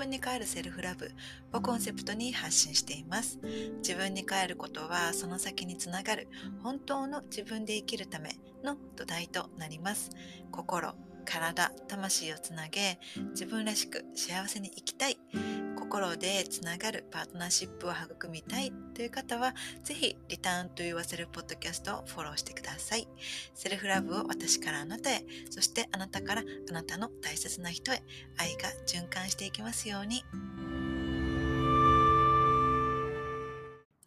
[0.00, 1.12] 分に帰るセルフラブ
[1.52, 3.38] をコンセプトに発信しています。
[3.82, 6.28] 自分に帰ることはその先につながる
[6.62, 8.30] 本当の自分で生きるため
[8.64, 10.10] の土台となります。
[10.50, 10.94] 心、
[11.24, 12.98] 体、魂をつなげ
[13.30, 15.18] 自分らしく幸せに生きたい。
[15.76, 23.08] 心でつながるパートナーシップを育みたいという方は、ぜひ、リターンと言わせるポッドキャストをフォローしてください。
[23.54, 28.02] セルフラブを私からあなたへ、そしてあなたからあなたの大切な人へ、
[28.36, 30.22] 愛が循環していきますように。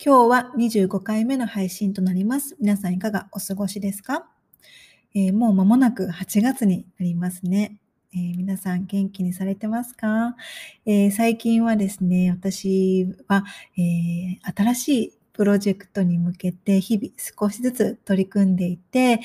[0.05, 2.55] 今日は25回目の配信となります。
[2.59, 4.29] 皆さんいかがお過ごしですか、
[5.15, 7.77] えー、もう間もなく8月になりますね。
[8.15, 10.35] えー、皆さん元気にされてますか、
[10.85, 13.43] えー、最近はですね、私は、
[13.77, 19.19] え、新しいプロジェクトに向けて日々少しずつ取り組んでいて、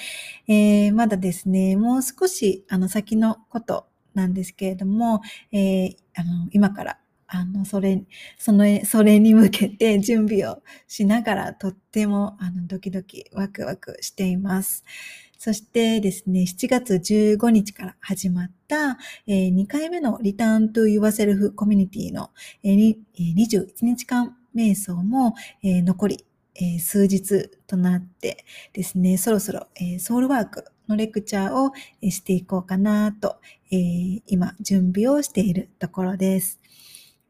[0.47, 5.20] えまだですね、もう少しあの先のことなんですけれども、
[5.52, 6.98] えあの今から
[7.30, 8.02] あの、それ、
[8.39, 14.83] その、それに向けて準備をしながらとっても、あの、ドキドキワクワクしています。
[15.39, 22.30] そしてですね、7月15日から始まった、えー、2回目のリターントゥ Yourself コミュニティの、
[22.64, 31.70] えー、21日間瞑想も、えー、残り、え、数日となってですね、そろそろ、え、ソウルワークのレクチャーを
[32.11, 33.36] していこうかなと、
[33.70, 33.77] え、
[34.27, 36.58] 今準備をしているところです。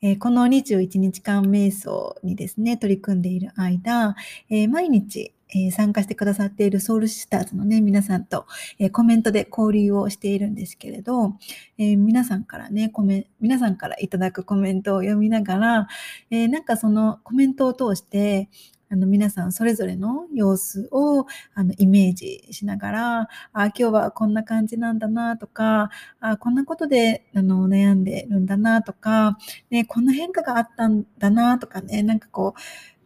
[0.01, 4.17] え、この21日間瞑想にですね、取り組んでいる間、
[4.49, 8.47] え、毎日、えー、参加してくださっているソウルシスターズのね、皆さんと、
[8.79, 11.35] えー、コメントで交流をしているんですけれど、
[11.79, 15.89] えー、皆さんからね、コメ、皆さんからいただくコメントを読みながら、
[16.31, 18.49] えなんかそのコメントを通して、
[18.91, 23.21] あの皆さんそれぞれの様子をあのイメージしながら、
[23.53, 29.37] あ今日はこんな感じなんだなとか、あこんなことであの悩んでるんだなとか、
[29.71, 32.61] ね、こんな変化があったんだなとかね、なんかこう、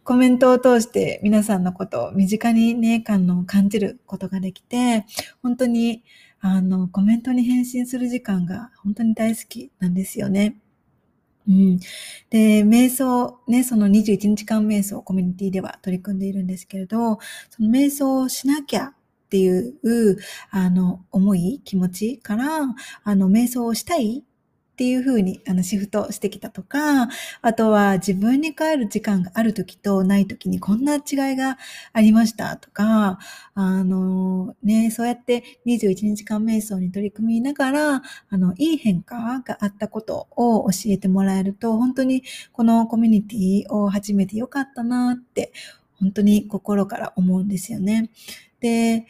[0.05, 5.07] コメントを通して皆さんのことを身近にね、感の感じることができて、
[5.43, 6.03] 本当に
[6.45, 10.61] あの、コメントに返信する時間が本当に大好きなんですよね。
[11.49, 11.79] うん。
[12.31, 17.19] で、瞑想、ね、その21日間瞑想コミュニティでは取り組んでいるんですけれど、
[17.51, 18.95] その瞑想をしなきゃっ
[19.31, 20.19] ていう、
[20.51, 22.59] あの、思い、気持ちから、
[23.05, 24.25] あの、瞑想をしたい
[24.73, 27.09] っていうふうにあのシフトしてきたとか、
[27.43, 31.59] あとは自分に帰る時間がある時とない時にこんな違いが
[31.93, 33.19] ありましたとか、
[33.55, 42.23] あのね、そうやって21日間瞑想に取り組みながら、あの、いい変化があったことを教えてもらえると、本当に
[42.53, 45.53] このコミュニティを始めてよかったなって、
[46.01, 48.11] 本当に心から思うんですよね。
[48.61, 49.07] で、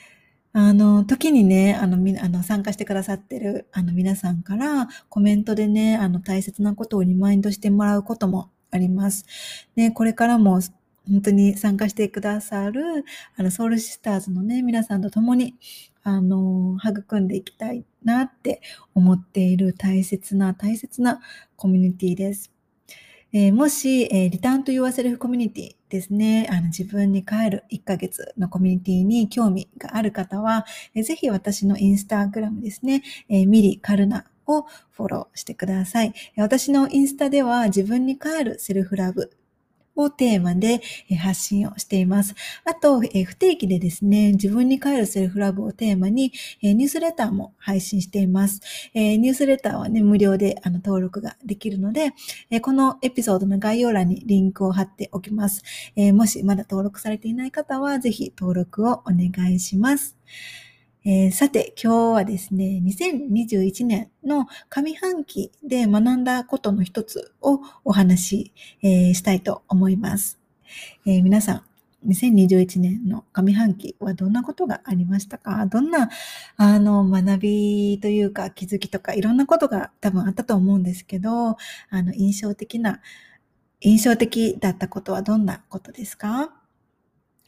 [0.54, 9.24] あの、時にね、あの、み、あの、参加してくださってる、あの、皆さんからコメントでね、あの、大切なことをリマインドしてもらうこともあります。
[9.76, 10.60] ね、これからも、
[11.08, 12.82] 本当に参加してくださる、
[13.36, 15.54] あの、ソウルシスターズのね、皆さんと共に、
[16.02, 18.60] あの、育んでいきたいなって
[18.94, 21.20] 思っている大切な、大切な
[21.56, 22.52] コミュニティです。
[23.34, 36.12] えー、もし、えー、リターンと Yourself コミュニティですね、あの自分に帰る1ヶ月のコミュニティに興味がある方は、えー、ぜひ私のインスタグラムですね、え、ミリカルナをフォローしてください。
[36.36, 39.30] 私のインスタでは自分に帰るセルフラブ
[39.94, 40.80] をテーマで
[41.18, 42.34] 発信をしています。
[42.64, 46.32] あと、不定期でですね、自分に帰るセルフラブをテーマに
[46.62, 48.60] ニュースレターも配信しています。
[48.94, 52.12] ニュースレターはね、無料で登録ができるので、
[52.62, 55.62] このエピソードの概要欄にリンクを貼っておきます。
[56.14, 60.16] もしまだ登録されていない方は、ぜひ登録をお願いします。
[61.04, 68.52] えー、さて、今日はですね、2021年の上半期で学んだことの一つをお話し、
[68.82, 70.38] えー、したいと思います。
[71.04, 75.66] えー、皆さん、2021年の上半期はどんなことがありましたか？
[75.66, 76.08] どんな、
[76.56, 81.56] あの、学びというか気づきとかいろんなことが多分あったと思うんですけど、
[81.90, 83.00] あの、印象的な、
[83.80, 86.61] 印象的だったことはどんなことですか？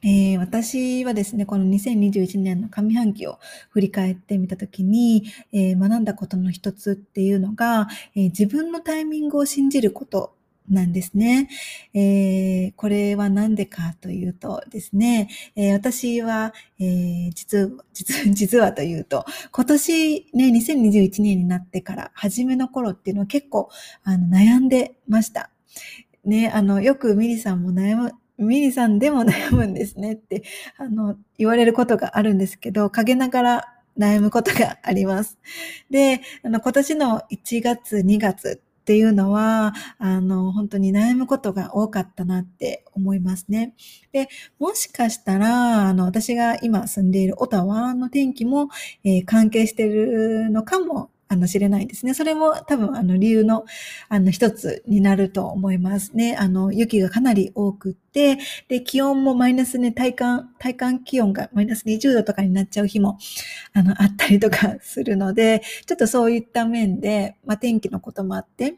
[0.07, 3.39] えー、私はですね、この2021年の上半期を
[3.71, 10.35] 振り返ってみたときに、えー、学んだことの一つっていうのが、えー、自分のタイミングを信じること
[10.69, 11.49] なんですね。
[11.95, 23.71] えー、これは何でかというとですね、えー、私は、えー、実、実、 実はというと、今年ね、2021年になってから初めの頃っていうのは結構
[24.03, 25.51] あの悩んでました。
[26.27, 30.43] ね、あの、よくミリさんも悩む、ミリさんでも悩むんですねって、
[30.77, 35.39] あの、言われることがあるんですけど、陰ながら悩むことがあります。
[35.91, 43.75] で、あの、今年の1月、2月っていうのは、あの、本当に悩むことが多かったなって思いますね。
[44.13, 44.29] で、
[44.59, 48.69] もしかしたら、あの、私が今住んでいるオタワの天気も、
[49.05, 52.15] えー、関係してるのかもあの、知れないですね。
[52.15, 53.65] それも多分、あの、理由の、
[54.09, 56.37] あの、一つになると思いますね。
[56.39, 58.39] あの、雪がかなり多くって、
[58.69, 63.19] で、気温もマイナスね、体感、体感気温がマイナス20度とかになっちゃう日も、
[63.73, 68.77] あの、あったりとかするので、ちょっとそういった面で、まあ、天気のこともあって、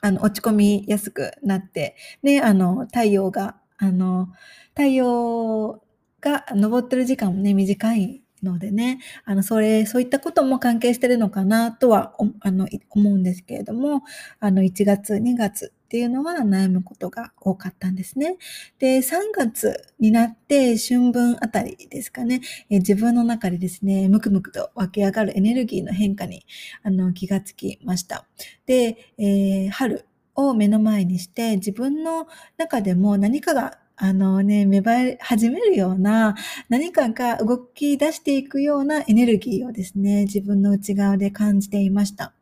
[0.00, 4.28] あの、落ち込みやすくなって、ね、あの、太陽が、あの、
[4.70, 5.82] 太陽
[6.22, 14.02] が昇ってる時間もね、短いのでね、あの、それ、そういったことも関係してるのかなとは、あの、思うんですけれども、
[14.38, 18.36] あの、1月、2月っていうのは悩むことが多かったんですね。
[18.78, 22.40] で、3月になって春分あたりですかね、
[22.70, 26.44] え自分の中でですね、むくむくと湧き上がるエネルギーの変化に、
[26.82, 28.26] あの、気がつきました。
[28.66, 30.06] で、えー、春
[30.36, 32.26] を目の前にして自分の
[32.56, 36.34] 中でも何かがあのね、芽生え始めるような、
[36.70, 42.32] 何かが動き出していくようなエネルギーをですね、自分の内側で感じていました。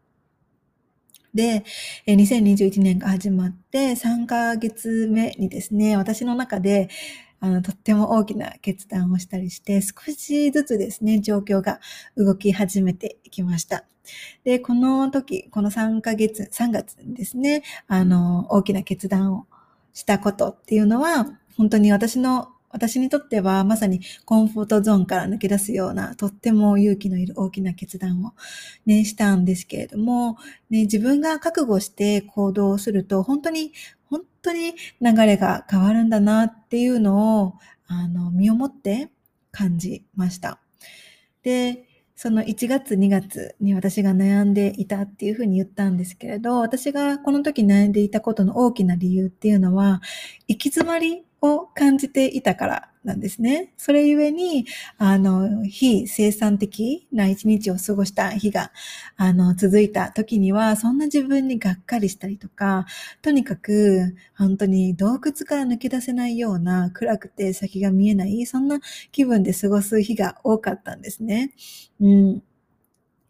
[1.34, 1.64] で、
[2.06, 6.90] 2021年が始まって3ヶ月目にですね、私の中で、
[7.40, 11.81] あの、とっても大きな決断をしたりして、少しずつですね、状況が
[12.16, 13.84] 動き始めていきました。
[14.44, 19.49] で、この時、この3ヶ月、3月にですね、あの、大きな決断を
[19.93, 21.26] したことっていうのは、
[21.58, 28.32] 本当に私の、私にとってはまさにコンフォートゾーンから抜け出すような、とっても勇気のいる大きな決断を
[28.87, 30.37] ね、したんですけれども、
[30.70, 33.72] ね、自分が覚悟して行動すると、本当に、
[34.08, 37.55] 本当に流れが変わるんだなっていうのを、
[37.88, 39.10] あの、身をもって
[39.50, 40.60] 感じました。
[41.43, 50.02] で、その1月2月に私が悩んでいたっていうふうに言ったんですけれど、私がこの時悩んでいたことの大きな理由っていうのは、
[50.49, 53.73] 行き詰まりを感じていたからなんですね。
[53.76, 54.67] それゆえに、
[54.99, 58.73] あの、非生産的な一日を過ごした日が、
[59.17, 62.87] あの、続いた時には、そんな自分にがっかりしたりとか、
[63.23, 68.81] とにかく、本当に洞窟から抜け出せないような、暗くて先が見えない、そんな
[69.12, 71.52] 気分で過ごす日が多かったんですね。
[72.00, 72.43] うん。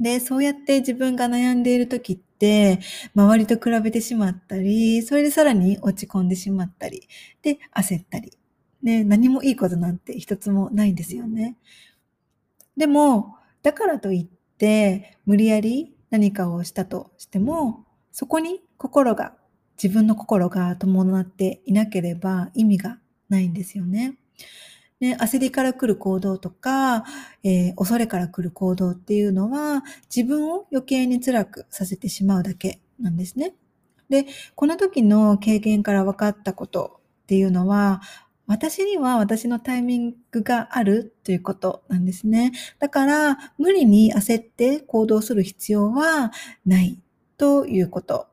[0.00, 2.80] で、そうやって自分が悩んでいる時って、
[3.16, 7.08] 周りと比べてしまったり、それでさらに落ち込んでしまったり、
[7.42, 8.32] で、焦ったり。
[8.82, 11.56] ね、何もいいことなんて一つもないんですよね。
[12.76, 19.34] でも、だからといって、無理やり何かをしたとしても、そこに心が、
[19.82, 22.98] 自分の心が伴っていなければ意味が
[23.28, 24.16] ないんですよね。
[25.00, 27.04] ね、焦りから来る行動とか、
[27.44, 29.84] えー、恐れから来る行動っていうのは、
[30.14, 33.54] 自分を余計に辛くさせてしまうだけなんですね。
[34.08, 38.00] で、この時の経験から分かったことっていうのは、
[38.48, 42.52] 私には私のタイミングがあるということなんですね。
[42.78, 46.32] だから、無理に焦って行動する必要は
[46.66, 46.98] ない
[47.36, 48.26] ということ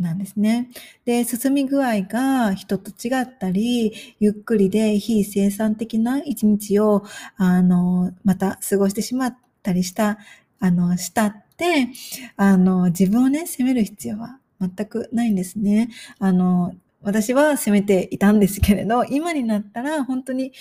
[0.00, 0.70] なんですね。
[1.04, 7.04] で、進み具合が人と違ったり、ゆっくりで非生産的な一日を、
[7.36, 10.18] あの、また過ごしてしまったりした、
[10.58, 11.88] あの、したって、
[12.36, 15.90] あの、自分をね、責める必要は全くないんですね。
[16.18, 20.52] あの、私は責めていたんですけれど、今になったら本当に、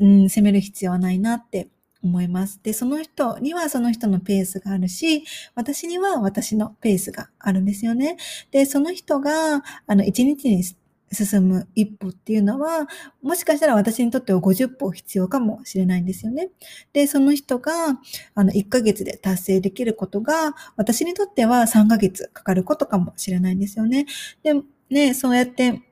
[0.00, 1.68] うん、責める必要はないなって
[2.02, 2.60] 思います。
[2.62, 5.24] で、その人にはその人のペースがあるし、
[5.54, 8.16] 私には私のペースがあるんですよね。
[8.50, 10.62] で、その人が、あの、一日に
[11.12, 12.88] 進む一歩っていうのは、
[13.22, 16.50] もしかしたら私にとっては50歩必要かもしれないんですよね。
[16.92, 17.98] で、その人が、
[18.34, 24.06] あの、1ヶ月で達成できることが、私にとっては3ヶ月かかることかもしれないんですよね。
[24.42, 24.54] で、
[24.90, 25.82] ね、そうやって、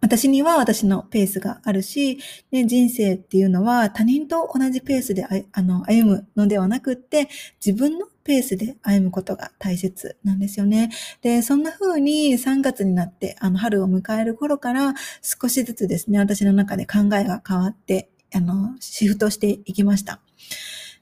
[0.00, 2.18] 私には私のペースがあるし、
[2.50, 7.28] ね、人生っていうのは他人と同じペースであの歩むのではなくって、
[7.64, 10.90] 自分のペースで歩むことが大切なんですよね。
[11.20, 20.20] で、そんな風に3月になって、あの、春を迎える頃から少しずつですね、私の中で考えが変わって、あの、シフトしていきました。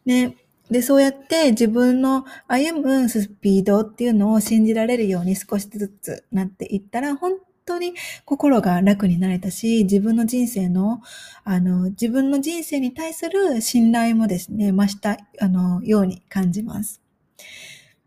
[0.07, 0.37] ね、
[0.71, 7.33] で、そうやって自分の歩むスピードっていうのを信じられるように少しずつなっていったら、本
[7.69, 7.95] 当に
[8.25, 11.01] 心が楽になれたし、自分の人生の、
[11.45, 17.01] あの、自分の人生に対する信頼もですね、増した、あの、ように感じます。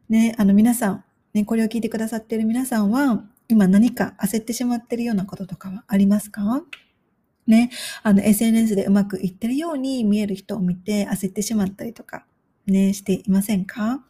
[0.10, 1.04] ね、あの、皆さん、
[1.34, 6.64] ね、これを聞いてくださっている皆さんは、今何か焦ってしまっているようなこととかはありますか？
[7.48, 7.70] ね、
[8.04, 12.26] あの、SNS でうまくいってるように見える人を見て焦ってしまったりとか、
[12.68, 14.04] ね、していませんか？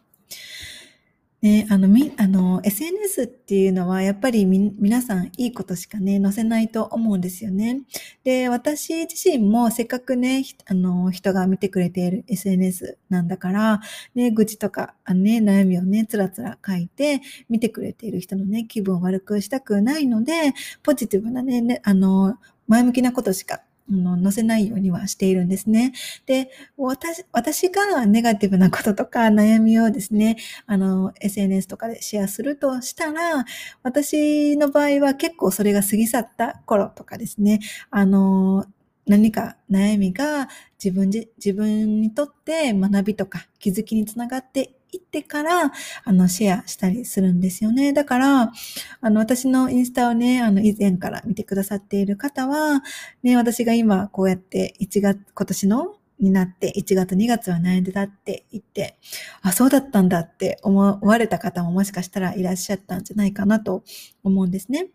[1.42, 7.80] ね、あの、み、あの、SNS っていうのは、やっぱりみ、皆さんいいことしかね、載せないと思うんですよね。
[8.22, 13.80] で、私自身もせっかくね、あの、人が見てくれている SNS なんだから、
[14.14, 22.36] ね、愚痴とか、あのね、悩みをね、つらつら書いて、見てくれている人のね、気分を悪くしたくないので、ポジティブなね、ねあの、
[22.68, 25.92] 前向きなことしか載せないようにはしているんですね。
[26.26, 30.36] で、私、私がネガティブなこととか悩みをですね、
[30.66, 33.44] あの、SNS とかでシェアするとしたら、
[33.82, 37.60] 私の場合は結構それが過ぎ去った頃とかですね、
[37.90, 38.66] あの、
[39.06, 40.48] 何か悩みが
[40.82, 45.72] 自分自分にとって学びとか気づきにつながっていってから、
[46.04, 47.92] あの、シェアしたりするんですよね。
[47.92, 48.52] だから、
[49.00, 52.82] あの、私のインスタをね、あの、以前から見てくださっている方は、
[53.22, 58.96] ね、私が今こうやって1月、今年のになって1月2月は悩んでたって言って、
[59.42, 63.82] あ、そうだったんだって思われた方ももしかしたらいらっしゃったんじゃないかなと
[64.22, 64.88] 思うんですね。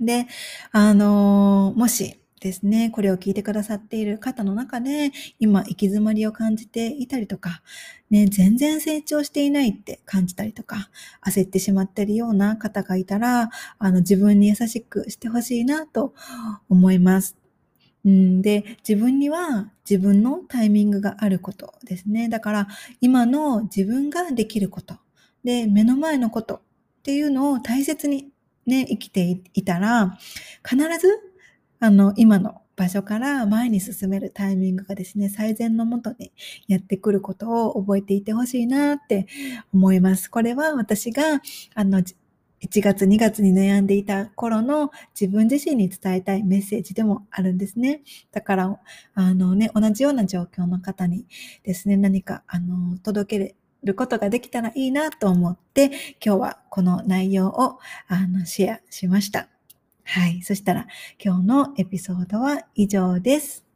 [0.00, 0.26] で、
[0.72, 7.62] あのもしですね、これを聞いてくださっている方の中で、今行き詰まりを感じていたりとか、
[8.08, 10.88] ね、全然成長していないって感じたりとか、
[11.22, 16.14] 焦ってしまっているような方がいたら、あの、自分に優しくしてほしいなと
[16.70, 17.36] 思います。
[18.06, 22.30] うんで、自分には自分のタイミングがあることですね。
[22.30, 22.68] だから、
[23.02, 24.96] 今の自分ができること、
[25.44, 26.60] で、目の前のことっ
[27.02, 28.30] ていうのを大切に
[28.66, 30.16] ね、生きていたら、
[30.66, 31.29] 必ず
[31.80, 36.32] あの、今の場所から前に進めるタイミングがですね、最善のもとに
[36.68, 39.26] やってくることを覚えていてほしいなって
[39.72, 40.30] 思います。
[40.30, 41.40] これは私が、
[41.74, 42.02] あの、
[42.60, 48.02] 1月2月に悩んでいた頃の自分自身に伝えたいメッセージでもあるんですね。
[48.32, 48.78] だから、
[49.14, 51.26] あのね、同じような状況の方に
[51.64, 55.86] ですね、何か、あの、届けることができたらいいなと思って、
[56.24, 59.49] 今日はこの内容を、あの、シェアしました。
[60.12, 60.42] はい。
[60.42, 60.86] そしたら
[61.22, 63.69] 今日のエピソードは以上です。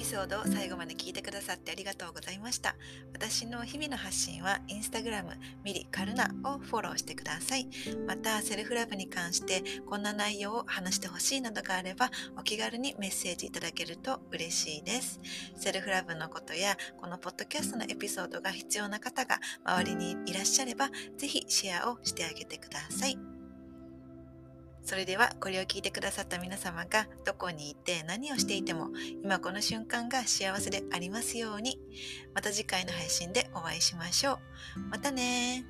[0.00, 2.74] ピソードを最後まで聞いてくださってありがとうございました。
[3.12, 7.68] 私の日々の発信はインスタグラムミリカルナをフォローしてください。
[8.06, 15.20] また、セルフラブに関してこんな内容を話してほしいなどがあればお気軽にメッセージいただけると嬉しいです。
[15.54, 20.88] セルフラブのことやこのポッドキャストのエピソードが必要な方が周りにいらっしゃれば
[21.18, 23.29] ぜひシェアをしてあげてください。
[24.84, 28.88] それではこれを聞いてくださった皆様がどこにいて何をしていても
[29.22, 31.78] 今この瞬間が幸せでありますように
[32.34, 34.38] また次回の配信でお会いしましょう。
[34.90, 35.64] またね